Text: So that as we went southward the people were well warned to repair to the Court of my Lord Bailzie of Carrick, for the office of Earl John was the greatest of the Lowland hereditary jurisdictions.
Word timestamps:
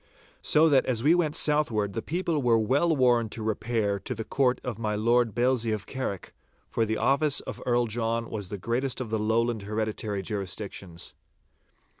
So 0.41 0.67
that 0.67 0.87
as 0.87 1.03
we 1.03 1.13
went 1.13 1.35
southward 1.35 1.93
the 1.93 2.01
people 2.01 2.41
were 2.41 2.57
well 2.57 2.95
warned 2.95 3.31
to 3.33 3.43
repair 3.43 3.99
to 3.99 4.15
the 4.15 4.23
Court 4.23 4.59
of 4.63 4.79
my 4.79 4.95
Lord 4.95 5.35
Bailzie 5.35 5.73
of 5.73 5.85
Carrick, 5.85 6.33
for 6.67 6.85
the 6.85 6.97
office 6.97 7.39
of 7.41 7.61
Earl 7.67 7.85
John 7.85 8.27
was 8.27 8.49
the 8.49 8.57
greatest 8.57 8.99
of 8.99 9.11
the 9.11 9.19
Lowland 9.19 9.61
hereditary 9.61 10.23
jurisdictions. 10.23 11.13